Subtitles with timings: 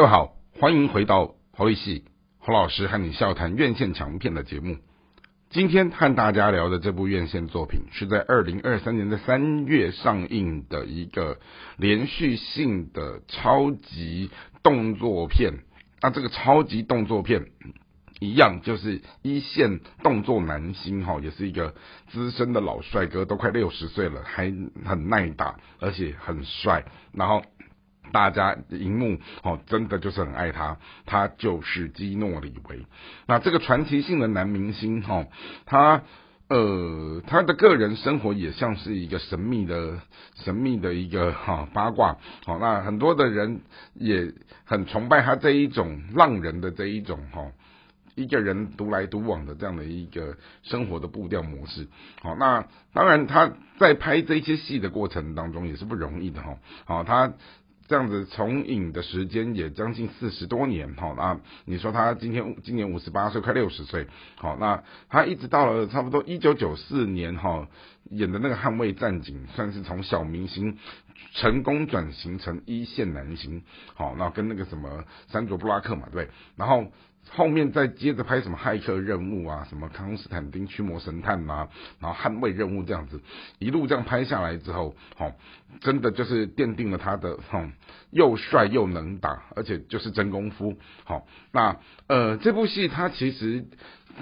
[0.00, 2.06] 各位好，欢迎回到侯立系
[2.38, 4.78] 侯老师和你笑谈院线强片的节目。
[5.50, 11.38] 今天和大家聊的这部院线作品，是在二零二三年的三月上映的一个
[11.76, 14.30] 连续性的超级
[14.62, 15.52] 动作片。
[16.00, 17.48] 那这个超级动作片，
[18.20, 21.74] 一样就是一线动作男星哈，也是一个
[22.08, 24.50] 资深的老帅哥，都快六十岁了，还
[24.86, 26.86] 很耐打，而且很帅。
[27.12, 27.42] 然后
[28.10, 32.86] 大家荧幕哦，真的就是很爱他，他就是基诺里维。
[33.26, 35.26] 那这个传奇性的男明星哈，
[35.66, 36.02] 他
[36.48, 40.00] 呃他的个人生活也像是一个神秘的
[40.34, 42.18] 神秘的一个哈八卦。
[42.44, 43.62] 好，那很多的人
[43.94, 44.32] 也
[44.64, 47.52] 很崇拜他这一种浪人的这一种哈。
[48.16, 51.86] 一个人独来独往的这样的一个生活的步调模式，
[52.20, 57.32] 好，那当然他在拍这些戏的过程当中也是不容易的哈，好，他
[57.90, 64.06] 这样子从影的时间也将近四十多年，好，那你说他今天今年五十八岁，快六十岁，
[64.36, 67.66] 好，那他一直到了差不多一九九四年哈
[68.10, 70.78] 演的那个捍卫战警，算是从小明星
[71.32, 73.62] 成功转型成一线男星，
[73.94, 76.92] 好，那跟那个什么山卓布拉克嘛，对，然后。
[77.28, 81.68] 后面再接着拍什么骇客任务啊，什么康斯坦丁驱魔神探啊，
[82.00, 83.20] 然后捍卫任务这样子，
[83.58, 85.30] 一路这样拍下来之后，好，
[85.80, 87.72] 真的就是奠定了他的哼，
[88.10, 90.78] 又帅又能打，而且就是真功夫。
[91.04, 93.66] 好，那呃这部戏它其实。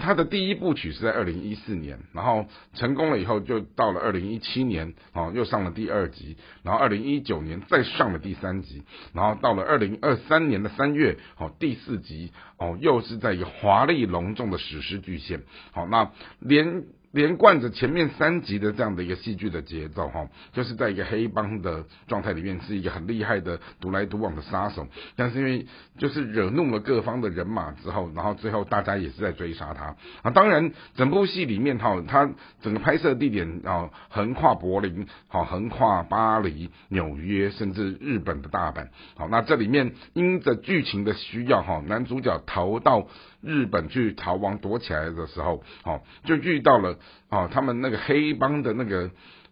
[0.00, 16.84] 他的第一部曲是在二零一四年，然后成功了以后，就到了二零一七年，哦，又上了第二集，然后二零一九年再上了第三集，然后到了二零二三年的三月，哦，第四集，哦，又是在一个华丽隆重的史诗巨献，好，那连。
[17.10, 24.86] 连贯着前面三集的这样的一个戏剧的节奏，哈，就是在一个黑帮的状态里面，是一个很厉害的独来独往的杀手。
[25.16, 30.30] 但是因为就是惹怒了各方的人马之后，然后最后大家也是在追杀他啊。
[30.32, 38.88] 当然，整部戏里面哈，他整个拍摄地点啊，横跨柏林，好，横跨巴黎、纽约，甚至日本的大阪。
[39.16, 43.08] 好，那这里面因着剧情的需要，哈，男主角逃到
[43.40, 46.96] 日本去逃亡躲起来的时候，好，就遇到了。
[47.28, 49.10] 哦，他们那个黑帮的那个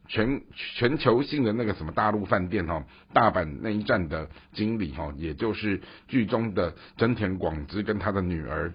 [0.09, 8.75] 全全球性的那个什么大陆饭店哈，大阪那一站的经理哈，也就是剧中的真田广之跟他的女儿，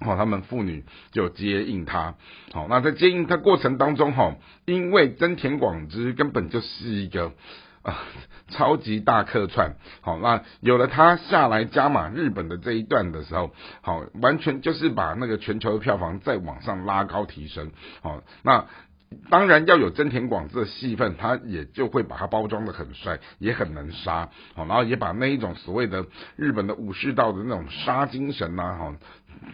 [0.00, 2.14] 哦，他们父女就接应他。
[2.52, 7.32] 好，那在接应他过程当中哈，因为真田广之根本就是一个。
[7.82, 7.96] 啊，
[8.48, 17.70] 超级大客串，好，那有了他下来加码日本的这一段的时候，好，完全就是把那个全球的票房再往上拉高提升，
[18.02, 18.66] 好，那
[19.28, 28.94] 当然要有真田广之的戏份，他也就会把它包装的很帅，也很能杀，好，然后也把那一种所谓的日本的武士道的那种杀精神呐，哈。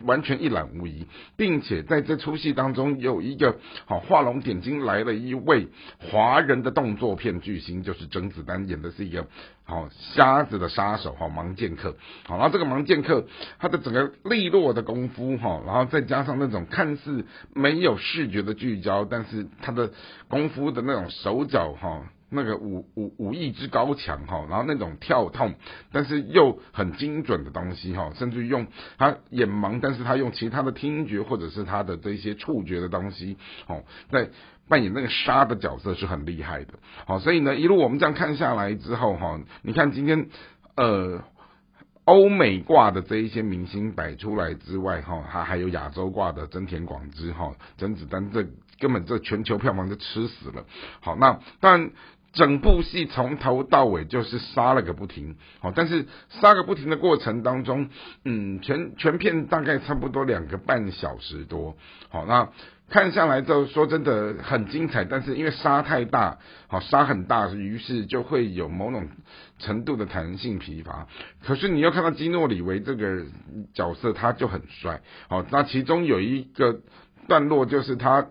[0.05, 9.27] 完全一览无遗，并且在这出戏当中有一个好画龙点睛来了一位华人的动作片巨星，就是甄子丹演的是一个
[9.65, 13.27] 好瞎子的杀手哈盲剑客，好，然后这个盲剑客
[13.59, 19.91] 他的整个利落的功夫哈，然后再加上那种看似没有视觉的聚焦，但是他的
[20.29, 22.03] 功夫的那种手脚哈。
[22.29, 25.55] 那个武武武艺之高强哈，然后那种跳痛，
[25.93, 28.67] 但是又很精准的东西哈，甚至用
[28.99, 33.37] 他眼盲，但是他用其他的听觉或者是他的这些触觉的东西，
[33.69, 34.29] 哦，在
[34.69, 36.75] 扮演那个杀的角色是很厉害的，
[37.07, 40.27] 好，所以呢，一路我们这样看下来之后哈，你看今天
[40.77, 41.23] 呃
[42.05, 48.45] 欧美挂的这一些明星摆出来之外哈，他还有亚洲挂的真田广之哈，甄子丹这
[48.81, 50.67] 根本这全球票房就吃死了，
[51.01, 51.93] 好，那但。
[52.37, 57.89] 整部戏从头到尾就是杀了个不停，好，但是杀个不停的过程当中，
[58.27, 61.79] 嗯，全全片大概差不多两个半小时多，
[62.11, 62.51] 好，那
[62.91, 66.37] 看下来就说真的很精彩，但是因为杀太大，
[66.69, 69.09] 好杀很大，于是就会有某种
[69.59, 71.07] 程度的弹性疲乏。
[71.43, 73.25] 可是你要看到基诺里维这个
[73.73, 76.81] 角色，他就很帅，好，那其中有一个
[77.27, 78.27] 段落就是他。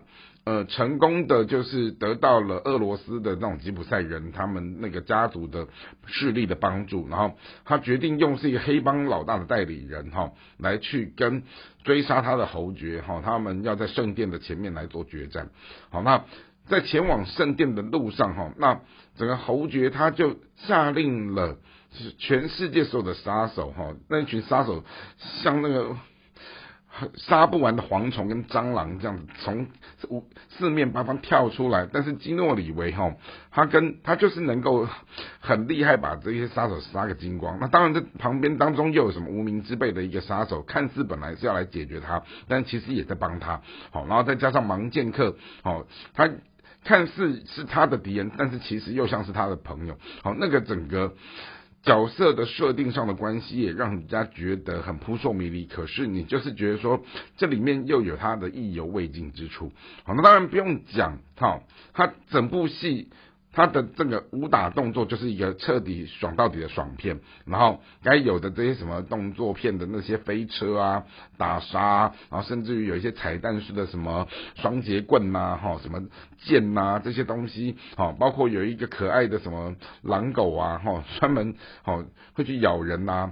[0.45, 5.67] 呃，成功的就是得到了俄罗斯的那种吉普赛人他们那个家族的
[6.05, 11.41] 势力的帮助，然后他决定用是一个黑帮老大的代理人哈，来去跟
[11.83, 15.49] 追杀他的侯爵哈，他们要在圣殿的前面来做决战。
[15.89, 16.23] 好，那
[16.67, 18.81] 在前往圣殿的路上哈，那
[19.17, 21.57] 整个侯爵他就下令了，
[21.91, 24.83] 是全世界所有的杀手哈，那群杀手
[25.17, 25.95] 像那个。
[27.17, 29.67] 杀不完的蝗虫跟蟑螂这样子从
[30.49, 33.15] 四面八方跳出来，但是基诺里维哈，
[33.51, 34.87] 他跟他就是能够
[35.41, 37.57] 很厉害，把这些杀手杀个精光。
[37.59, 43.61] 那当然，这旁边当中又有什么无名之辈的一个杀手，看似本来是要来解决他，但其实也在帮他。
[43.91, 46.29] 好，然后再加上盲剑客，好，他
[46.83, 49.97] 看似是他的敌人，但是其实又像是他的朋友。
[50.23, 51.13] 好，那个整个。
[51.85, 57.03] 角色的设定上的关系也让人家觉得很扑朔迷离，可是你就是觉得说
[57.37, 59.71] 这里面又有他的意犹未尽之处。
[60.03, 61.61] 好，那当然不用讲，哈，
[61.93, 63.09] 他整部戏。
[63.55, 71.03] 他的这个武打动作就是一个彻底爽到底的爽片，然后该有的这些什么动作片的那些飞车啊、
[71.37, 76.03] 打杀，然后甚至于有一些彩蛋式的什么双截棍呐、哈什么
[76.43, 82.03] 剑呐这些东西，好，包括有一个可爱的什么狼狗啊，哈，专门好
[82.33, 83.31] 会去咬人呐。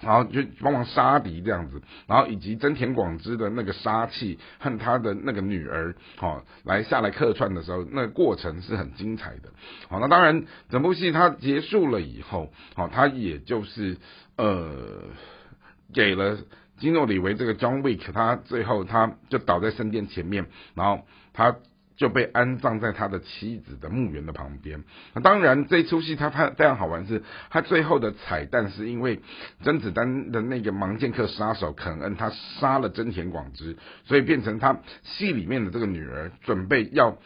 [0.00, 9.50] 然后就帮忙杀敌这样子，然后以及真田广之的那个杀气和他的那个女儿，好来下来客串的时候，那个过程是很精彩的。
[9.88, 13.96] 好，那当然整部戏它结束了以后，好，他也就是
[14.36, 15.02] 呃
[15.94, 16.38] 给了
[16.78, 21.56] 基诺里维这个 John Wick，他最后他就倒在圣殿前面，然后他。
[21.96, 24.84] 就被安葬在他的妻子的墓园的旁边。
[25.14, 29.20] 那当然，这出戏它非非常好玩，是它最后的彩蛋，是因为
[29.62, 37.18] 甄子丹的那个盲剑客杀手肯恩，他杀了真田广之，所以变成他戏里面的这个女儿，准备要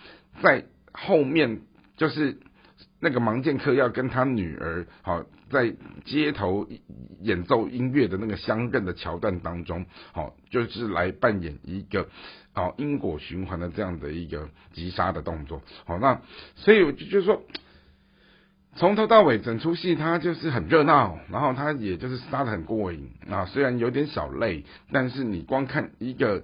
[0.43, 1.61] 在后面，
[1.96, 2.38] 就是
[3.00, 5.75] 那个盲剑客要跟他女儿，好在
[6.05, 6.67] 街头
[7.20, 12.08] 演奏音乐的那个相认的桥段当中，好就是来扮演一个。
[12.52, 16.20] 好因果循环的这样的一个击杀的动作，好那
[16.56, 17.43] 所以我就就说，
[18.75, 26.43] 从头到尾整出戏它就是很热闹，然后它也就是杀的很过瘾啊，虽然有点小累，但是你光看一个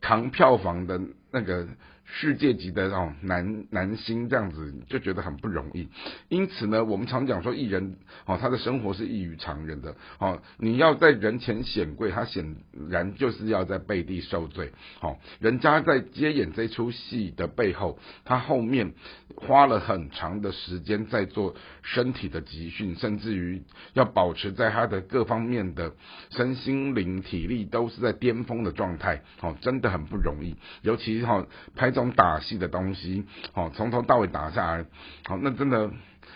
[0.00, 1.68] 扛票房的那个。
[2.10, 5.88] 世界级的哦男男星这样子就觉得很不容易，
[6.30, 12.56] 因此呢，我们常讲说艺人哦他的生活是异于常人的哦，你要在人前显贵，他显
[12.88, 14.72] 然就是要在背地受罪。
[15.02, 18.94] 哦，人家在接演这出戏的背后，他后面
[19.36, 23.62] 花了很长的时间在做身体的集训，甚至于
[23.92, 25.92] 要保持在他的各方面的
[26.30, 29.22] 身心灵体力都是在巅峰的状态。
[29.42, 31.46] 哦，真的很不容易，尤其哈
[31.76, 31.92] 拍。
[31.98, 34.84] 这种打戏的东西，好，从头到尾打下来，
[35.24, 35.90] 好，那真的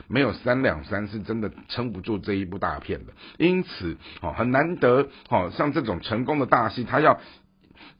[0.08, 3.12] 没有三两三，是真的撑不住这一部大片的。
[3.38, 7.20] 因此，好，很难得，好，像这种成功的大戏，他要。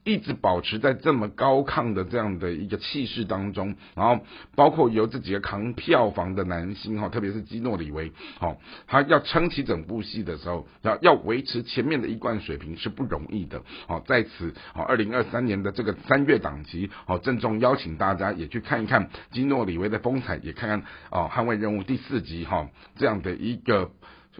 [0.03, 4.23] 一直保持在这么高亢的这样的一个气势当中，然后
[4.55, 8.57] 包括由这几个扛票房的男星哈，特别是基诺里维，好，
[8.87, 13.61] 他要撑起整部戏的时候，要要维持前面的一贯水平是不容易的。
[13.87, 23.91] 好，在此，好，二零二三年的这个三月档期，好，郑重邀请大家也去看一看基诺里维的风采，也看看哦，捍卫任务第四集哈这样的一个。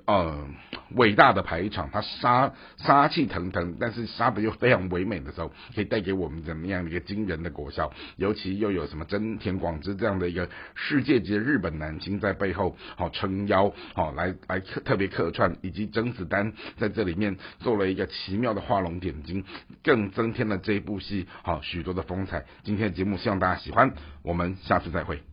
[0.05, 0.47] 呃，
[0.95, 7.91] 伟大的排场，他杀杀气腾腾，但是杀的又非常唯美的时候，可以带给我们怎么样的一个惊人的果效？
[8.17, 19.45] 尤其又有什么真田广之这样的一个世界级的日本男星在背后好撑腰，好来来特别客串，以及甄子丹在这里面做了一个奇妙的画龙点睛，
[19.83, 22.45] 更增添了这一部戏好许多的风采。
[22.63, 23.93] 今天的节目希望大家喜欢，
[24.23, 25.32] 我们下次再会。